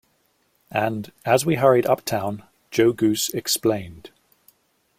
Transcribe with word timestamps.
And 0.71 1.11
as 1.25 1.45
we 1.45 1.57
hurried 1.57 1.85
up 1.85 2.03
town, 2.03 2.41
Joe 2.71 2.91
Goose 2.91 3.29
explained. 3.35 4.09